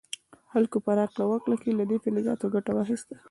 [0.51, 3.15] خلکو په راکړه ورکړه کې له دې فلزاتو ګټه واخیسته.